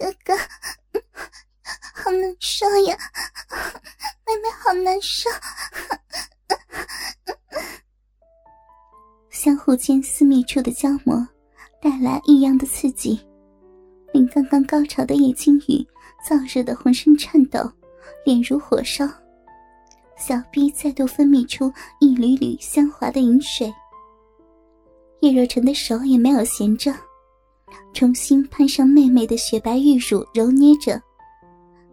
[0.00, 0.34] 哥哥，
[1.94, 2.96] 好难受呀，
[4.26, 5.28] 妹妹好难受。
[9.28, 11.28] 相互间私密处的交磨，
[11.82, 13.20] 带来异样的刺激，
[14.14, 15.86] 令刚刚高潮的叶青雨
[16.26, 17.70] 燥热的浑身颤抖，
[18.24, 19.06] 脸如火烧，
[20.16, 21.70] 小臂再度分泌出
[22.00, 23.70] 一缕缕香滑的饮水。
[25.20, 26.90] 叶若晨的手也没有闲着，
[27.92, 31.00] 重新攀上妹妹的雪白玉乳，揉捏着，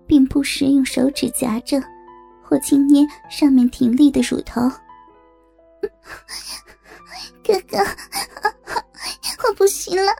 [0.06, 1.82] 并不时用手指夹着，
[2.44, 4.62] 或轻捏上面挺立的乳头。
[7.44, 7.78] 哥哥，
[9.48, 10.12] 我不行了！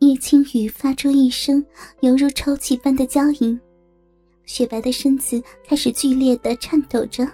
[0.00, 1.64] 叶青雨发出一声
[2.00, 3.58] 犹如抽泣般的娇吟，
[4.44, 7.24] 雪白的身子开始剧烈的颤抖着，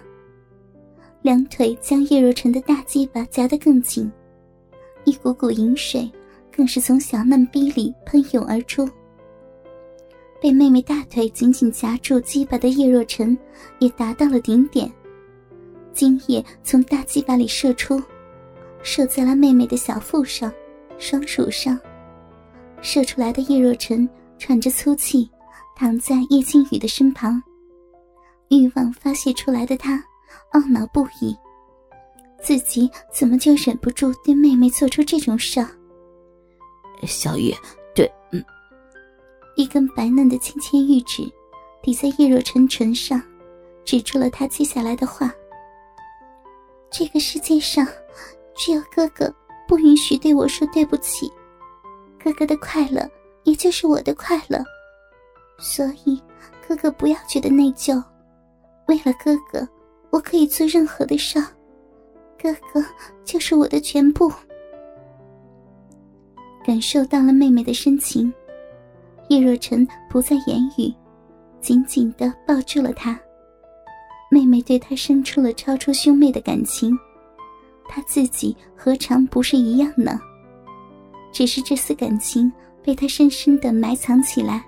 [1.23, 4.11] 两腿将叶若晨的大鸡巴夹得更紧，
[5.05, 6.11] 一股股饮水
[6.55, 8.89] 更是从小嫩逼里喷涌而出。
[10.41, 13.37] 被妹妹大腿紧紧夹住鸡巴的叶若晨
[13.79, 14.91] 也达到了顶点。
[15.91, 18.01] 精液从大鸡巴里射出，
[18.81, 20.51] 射在了妹妹的小腹上、
[20.97, 21.77] 双乳上。
[22.81, 24.07] 射出来的叶若晨
[24.37, 25.29] 喘着粗气，
[25.75, 27.41] 躺在叶青雨的身旁。
[28.49, 30.01] 欲望发泄出来的他
[30.53, 31.35] 懊恼不已，
[32.41, 35.65] 自己怎么就忍不住对妹妹做出这种事？
[37.03, 37.53] 小玉，
[37.93, 38.43] 对，嗯。
[39.55, 41.23] 一根白嫩的芊芊玉指
[41.81, 43.21] 抵在叶若晨唇上，
[43.85, 45.31] 指出了他接下来的话。
[46.89, 47.85] 这个世界上，
[48.55, 49.33] 只有哥哥
[49.67, 51.31] 不允许对我说对不起。
[52.21, 53.09] 哥哥的快乐，
[53.43, 54.63] 也就是我的快乐，
[55.57, 56.21] 所以
[56.67, 58.01] 哥哥不要觉得内疚。
[58.87, 59.67] 为了哥哥，
[60.09, 61.41] 我可以做任何的事。
[62.41, 62.83] 哥哥
[63.25, 64.31] 就是我的全部。
[66.65, 68.31] 感受到了妹妹的深情，
[69.27, 70.93] 叶若晨不再言语，
[71.61, 73.19] 紧紧的抱住了她。
[74.31, 76.95] 妹妹对他生出了超出兄妹的感情，
[77.87, 80.21] 他自己何尝不是一样呢？
[81.31, 82.51] 只是这丝感情
[82.83, 84.63] 被他深深的埋藏起来。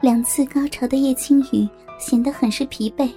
[0.00, 1.68] 两次高潮的叶青雨
[1.98, 3.08] 显得很是疲惫，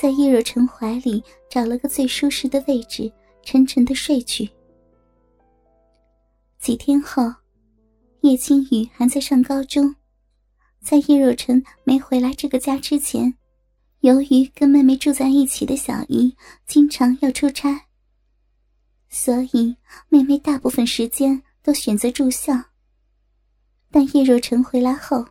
[0.00, 3.12] 在叶若晨怀里找了个最舒适的位置，
[3.42, 4.48] 沉沉的睡去。
[6.58, 7.30] 几天后，
[8.22, 9.94] 叶青雨还在上高中。
[10.80, 13.34] 在叶若晨没回来这个家之前，
[14.00, 16.34] 由于跟妹妹住在一起的小姨
[16.66, 17.82] 经常要出差，
[19.10, 19.76] 所以
[20.08, 22.54] 妹妹大部分时间都选择住校。
[23.90, 25.26] 但叶若晨回来后，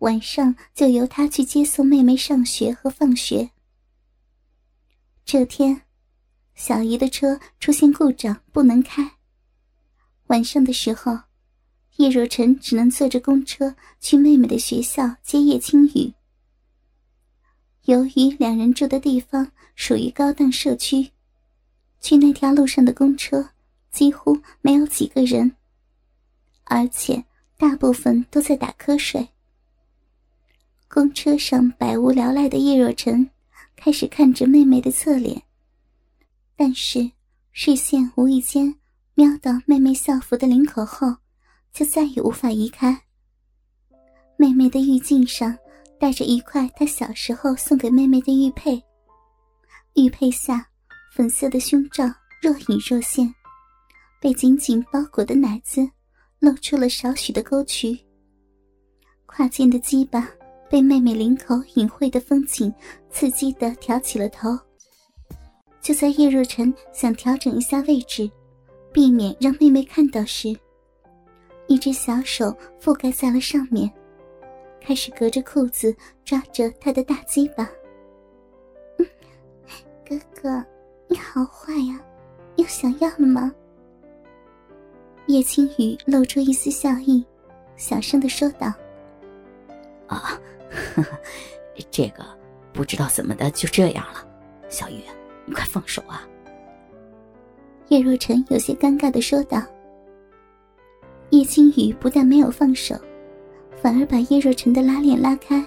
[0.00, 3.48] 晚上就由他去接送妹妹上学和放学。
[5.30, 5.82] 这天，
[6.54, 9.16] 小姨的车出现故障，不能开。
[10.28, 11.18] 晚上的时候。
[11.96, 16.14] 叶若晨只能坐着公车去妹妹的学校接叶青雨。
[17.84, 21.10] 由于两人住的地方属于高档社区，
[22.00, 23.50] 去那条路上的公车
[23.90, 25.54] 几乎没有几个人，
[26.64, 27.22] 而且
[27.58, 29.28] 大部分都在打瞌睡。
[30.88, 33.28] 公车上百无聊赖的叶若晨
[33.78, 35.42] 开始看着妹妹的侧脸，
[36.54, 37.10] 但是
[37.52, 38.74] 视线无意间
[39.14, 41.16] 瞄到妹妹校服的领口后。
[41.70, 43.04] 就再也无法移开。
[44.36, 45.56] 妹妹的玉颈上
[46.00, 48.82] 戴着一块她小时候送给妹妹的玉佩，
[49.94, 50.66] 玉佩下
[51.12, 52.04] 粉色的胸罩
[52.42, 53.32] 若隐若现，
[54.20, 55.88] 被紧紧包裹的奶子
[56.40, 57.96] 露出了少许的沟渠。
[59.26, 60.28] 胯间的鸡巴
[60.70, 62.72] 被妹妹领口隐晦的风景
[63.10, 64.58] 刺激的挑起了头。
[65.80, 68.30] 就在叶若晨想调整一下位置，
[68.92, 70.54] 避免让妹妹看到时，
[71.66, 73.90] 一只小手覆盖在了上面，
[74.80, 77.68] 开始隔着裤子抓着他的大鸡巴。
[80.06, 80.64] 哥哥，
[81.06, 82.00] 你好坏呀，
[82.56, 83.52] 又想要了吗？
[85.26, 87.24] 叶青雨露出一丝笑意，
[87.76, 88.72] 小声的说道
[90.08, 90.40] ：“啊，
[90.70, 91.18] 呵 呵
[91.90, 92.24] 这个
[92.72, 94.26] 不知道怎么的就这样了，
[94.68, 95.02] 小雨，
[95.44, 96.26] 你快放手啊！”
[97.88, 99.62] 叶若晨有些尴尬的说道。
[101.30, 102.94] 叶青雨不但没有放手，
[103.82, 105.62] 反而把叶若晨的拉链拉开，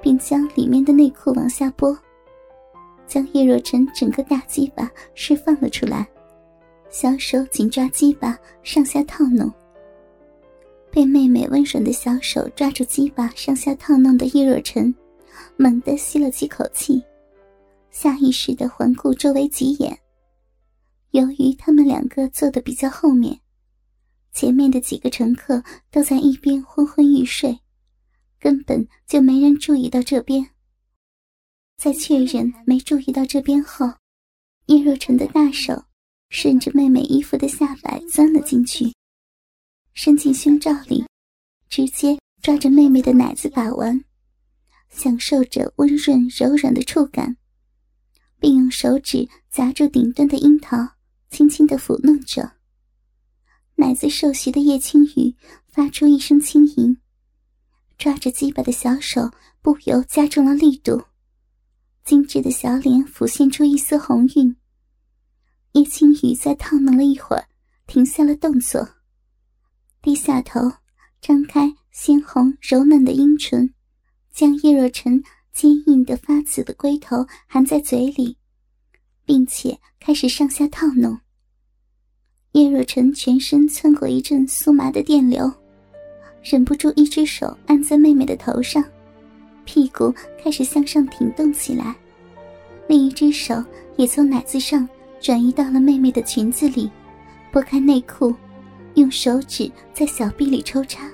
[0.00, 1.96] 并将里面的内裤往下拨，
[3.06, 6.06] 将叶若晨整个大鸡巴释放了出来，
[6.90, 9.52] 小手紧抓鸡巴上下套弄。
[10.92, 14.94] 被妹妹温顺的小手抓住鸡巴上下套弄的叶若晨，
[15.56, 17.02] 猛地吸了几口气，
[17.90, 19.98] 下意识的环顾周围几眼，
[21.12, 23.40] 由于他们两个坐的比较后面，
[24.34, 27.58] 前面的几个乘客都在一边昏昏欲睡，
[28.38, 30.46] 根本就没人注意到这边。
[31.78, 33.90] 在确认没注意到这边后，
[34.66, 35.82] 叶若晨的大手
[36.28, 38.92] 顺着妹妹衣服的下摆钻了进去，
[39.94, 41.04] 伸进胸罩里，
[41.68, 44.04] 直接抓着妹妹的奶子把玩，
[44.88, 47.36] 享受着温润柔软的触感，
[48.38, 50.76] 并用手指夹住顶端的樱桃，
[51.30, 52.52] 轻轻的抚弄着。
[53.76, 55.34] 奶子受袭的叶青雨
[55.68, 56.98] 发出一声轻吟，
[57.98, 59.30] 抓着鸡巴的小手
[59.60, 61.04] 不由加重了力度。
[62.04, 64.56] 精致的小脸浮现出一丝红晕。
[65.72, 67.46] 叶青雨在烫弄了一会儿，
[67.86, 68.88] 停下了动作，
[70.02, 70.60] 低下头，
[71.20, 73.72] 张开鲜红柔嫩的樱唇，
[74.32, 75.22] 将叶若晨
[75.52, 78.36] 坚硬的发紫的龟头含在嘴里，
[79.24, 81.16] 并且开始上下套弄。
[82.50, 85.48] 叶若晨全身窜过一阵酥麻的电流，
[86.42, 88.84] 忍不住一只手按在妹妹的头上。
[89.64, 90.12] 屁股
[90.42, 91.94] 开始向上挺动起来，
[92.88, 93.54] 另一只手
[93.96, 94.86] 也从奶子上
[95.20, 96.90] 转移到了妹妹的裙子里，
[97.52, 98.34] 拨开内裤，
[98.94, 101.08] 用手指在小臂里抽插。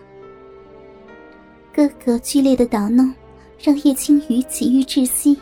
[1.74, 3.12] 哥哥剧烈的捣弄，
[3.60, 5.38] 让叶青雨几欲窒息，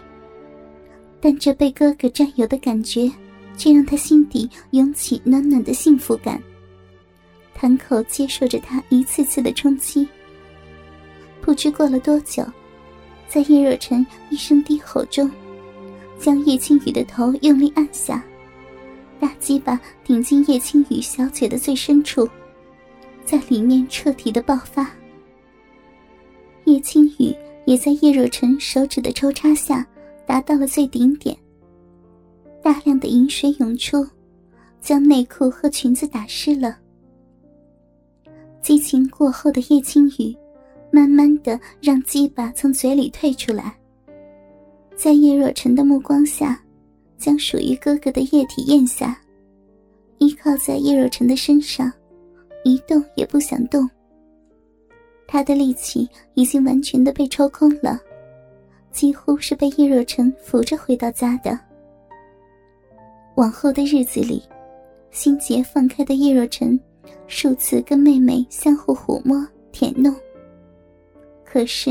[1.21, 3.11] 但这被哥哥占有的感觉，
[3.57, 6.43] 却让他心底涌起暖暖的幸福感，
[7.55, 10.07] 谈口接受着他一次次的冲击。
[11.41, 12.45] 不知过了多久。
[13.29, 15.29] 在叶若晨一声低吼中，
[16.17, 18.25] 将叶青雨的头用力按下，
[19.19, 22.29] 大鸡巴顶进叶青雨小嘴的最深处，
[23.25, 24.91] 在里面彻底的爆发。
[26.65, 27.35] 叶青雨
[27.65, 29.87] 也在叶若晨手指的抽插下
[30.27, 31.37] 达到了最顶点，
[32.63, 34.07] 大量的饮水涌出，
[34.81, 36.77] 将内裤和裙子打湿了。
[38.61, 40.37] 激情过后的叶青雨。
[40.89, 43.77] 慢慢的让鸡巴从嘴里退出来，
[44.95, 46.59] 在叶若晨的目光下，
[47.19, 49.19] 将属于哥哥的液体咽下，
[50.19, 51.93] 依靠在叶若晨的身上，
[52.65, 53.89] 一动也不想动。
[55.27, 58.01] 他的力气已经完全的被抽空了，
[58.93, 61.59] 几乎是被叶若晨扶着回到家的。
[63.35, 64.43] 往后的日子里，
[65.11, 66.79] 心结放开的叶若晨，
[67.27, 70.15] 数次跟妹妹相互抚摸舔弄。
[71.45, 71.91] 可是，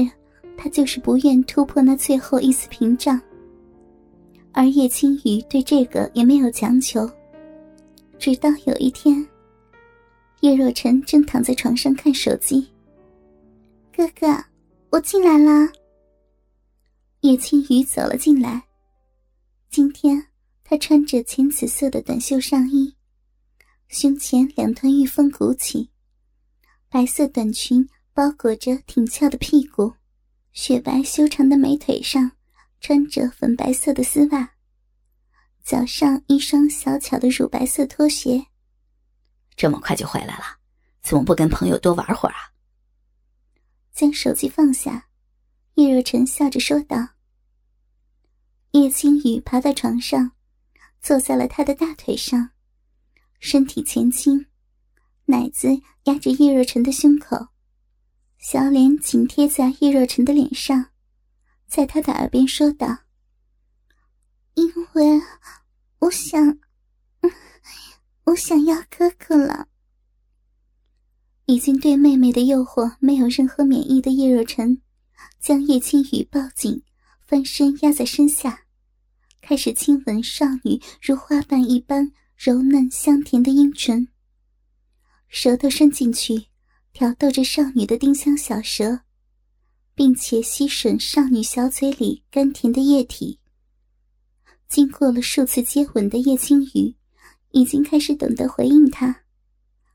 [0.58, 3.20] 他就是不愿突破那最后一丝屏障。
[4.56, 7.08] 而叶青雨对这个也没有强求。
[8.18, 9.28] 直到有一天，
[10.40, 12.66] 叶若晨正躺在床上看手机。
[13.94, 14.28] 哥哥，
[14.92, 15.70] 我进来了。
[17.20, 18.64] 叶青雨走了进来。
[19.70, 20.26] 今天
[20.64, 22.96] 她穿着浅紫色的短袖上衣，
[23.90, 25.90] 胸前两团玉峰鼓起，
[26.90, 27.88] 白色短裙。
[28.14, 29.92] 包裹着挺翘的屁股，
[30.54, 32.32] 雪白修长的美腿上
[32.86, 34.48] 穿着粉白色的丝袜，
[35.64, 38.46] 脚上一双小巧的乳白色拖鞋。
[39.56, 40.60] 这么快就回来了，
[41.02, 42.54] 怎么不跟朋友多玩会儿啊？
[43.92, 45.08] 将手机放下，
[45.74, 46.98] 叶若晨笑着说道。
[48.74, 50.34] 叶青雨爬到床上，
[51.02, 52.52] 坐在了他的大腿上，
[53.40, 54.46] 身体前倾，
[55.26, 55.70] 奶子
[56.04, 57.48] 压着叶若晨的胸口。
[58.38, 60.92] 小脸紧贴在叶若晨的脸上，
[61.76, 63.00] 在他的耳边说道
[64.56, 65.22] ：“因为
[66.00, 66.58] 我想，
[68.24, 69.68] 我想要哥哥了。”
[71.48, 74.82] 已经对妹妹的诱惑没有任何免疫的叶若晨，
[75.42, 76.82] 将叶青雨抱紧，
[77.28, 78.62] 翻身压在身下，
[79.42, 84.08] 开始亲吻少女如花瓣一般柔嫩香甜的樱唇，
[85.28, 86.46] 舌头伸进去。
[86.94, 89.02] 挑逗着少女的丁香小舌，
[89.96, 93.40] 并且吸吮少女小嘴里甘甜的液体。
[94.68, 96.96] 经过了数次接吻的叶青雨，
[97.52, 99.24] 已经开始懂得回应他，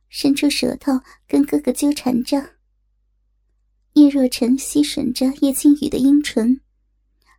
[0.09, 2.55] 伸出舌头跟哥哥纠缠着。
[3.93, 6.61] 叶若晨吸吮着叶青雨的阴唇，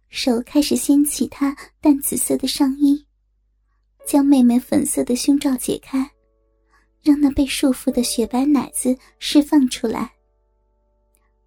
[0.10, 3.06] 手开始掀起她淡紫色的上衣，
[4.06, 6.12] 将妹妹粉色的胸罩解开。
[7.02, 10.14] 让那被束缚的雪白奶子释放出来。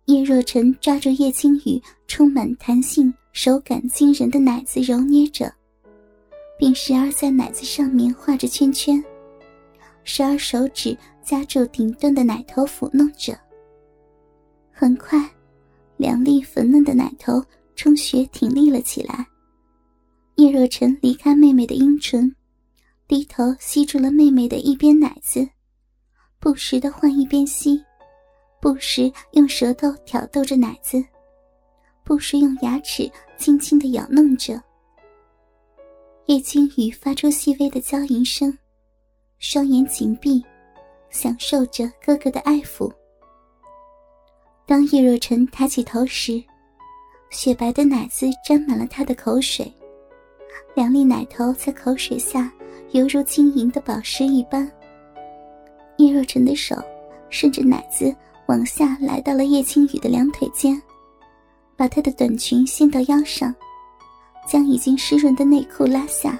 [0.07, 5.53] 叶若晨抓住叶青雨充满弹性、手感惊人的奶子揉捏着，
[6.59, 9.03] 并时而在奶子上面画着圈圈，
[10.05, 13.39] 时而手指夹住顶端的奶头抚弄着。
[14.71, 15.19] 很快，
[15.97, 17.43] 两粒粉嫩的奶头
[17.75, 19.27] 充血挺立了起来。
[20.37, 22.35] 叶若晨离开妹妹的阴唇。
[23.07, 25.47] 低头吸住了妹妹的一边奶子，
[26.41, 27.79] 不时的换一边吸，
[28.64, 31.04] 不时用舌头挑逗着奶子，
[32.02, 34.59] 不时用牙齿轻轻的咬弄着。
[36.25, 38.56] 叶青雨发出细微的娇吟声，
[39.38, 40.42] 双眼紧闭，
[41.11, 42.90] 享受着哥哥的爱抚。
[44.64, 46.42] 当叶若晨抬起头时，
[47.28, 49.71] 雪白的奶子沾满了他的口水，
[50.75, 52.50] 两粒奶头在口水下
[52.92, 54.66] 犹如晶莹的宝石一般。
[55.99, 56.75] 叶若晨的手
[57.28, 58.11] 顺着奶子
[58.47, 60.81] 往下来到了叶青雨的两腿间，
[61.77, 63.55] 把她的短裙掀到腰上。
[64.47, 66.39] 将已经湿润的内裤拉下，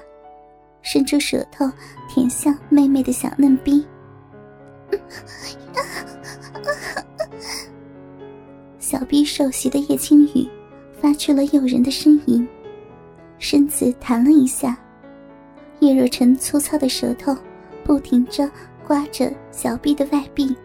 [0.83, 1.67] 伸出舌头
[2.07, 3.83] 舔向妹妹的小嫩逼。
[8.77, 10.47] 小逼受袭的叶青雨
[11.01, 12.47] 发出了诱人的呻吟，
[13.39, 14.77] 身子弹了一下。
[15.79, 17.35] 叶若晨粗糙的舌头
[17.83, 18.47] 不停着
[18.85, 20.55] 刮着小臂的外壁，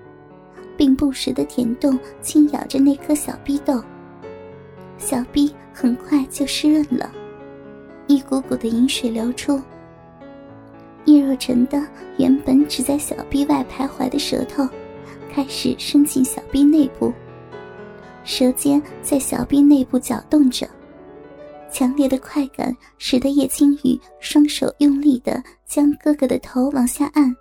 [0.80, 3.84] 并不时的舔动、轻咬着那颗小逼豆。
[4.96, 7.12] 小逼很快就湿润了。
[8.06, 9.60] 一股股的饮水流出，
[11.04, 14.66] 叶若晨的原本只在小臂外徘徊的舌头，
[15.30, 17.12] 开始伸进小臂内部。
[18.24, 20.66] 舌尖在小臂内部搅动着，
[21.70, 27.36] 强烈的快感使得叶青雨双手用力的将哥哥的头往下按，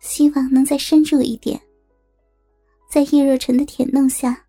[0.00, 1.60] 希望能再深入一点。
[2.92, 4.44] 在叶若晨的舔弄下，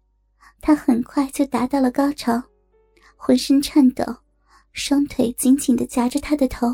[0.60, 2.44] 他很快就达到了高潮，
[3.16, 4.04] 浑身颤抖。
[4.74, 6.68] 双腿紧紧的夹着他的头，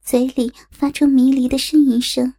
[0.00, 2.32] 嘴里发出迷离的呻吟声。